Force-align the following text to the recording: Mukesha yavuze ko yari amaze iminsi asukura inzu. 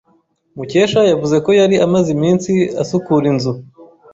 Mukesha 0.57 0.99
yavuze 1.11 1.35
ko 1.45 1.49
yari 1.59 1.75
amaze 1.85 2.07
iminsi 2.17 2.51
asukura 2.81 3.25
inzu. 3.31 3.51